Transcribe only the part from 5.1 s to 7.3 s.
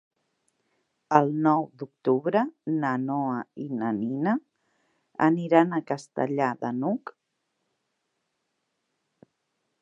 aniran a Castellar de n'Hug.